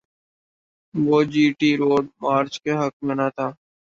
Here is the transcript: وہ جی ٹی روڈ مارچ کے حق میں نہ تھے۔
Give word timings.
وہ 0.93 1.17
جی 1.31 1.45
ٹی 1.59 1.69
روڈ 1.77 2.03
مارچ 2.21 2.53
کے 2.63 2.71
حق 2.79 2.93
میں 3.05 3.15
نہ 3.15 3.27
تھے۔ 3.35 3.47